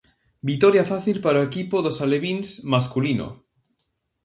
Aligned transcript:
Vitoria 0.49 0.83
fácil 0.93 1.17
para 1.25 1.41
o 1.41 1.45
equipo 1.49 1.75
dos 1.85 1.97
alevíns 2.05 2.47
masculino. 2.73 3.27